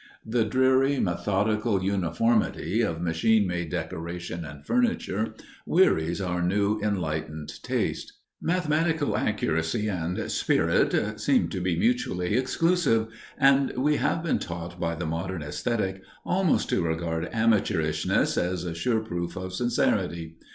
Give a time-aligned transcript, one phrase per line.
[0.25, 5.35] The dreary, methodical uniformity of machine made decoration and furniture
[5.67, 8.11] wearies our new enlightened taste.
[8.41, 14.95] Mathematical accuracy and "spirit" seem to be mutually exclusive, and we have been taught by
[14.95, 20.37] the modern Æsthetic almost to regard amateurishness as a sure proof of sincerity.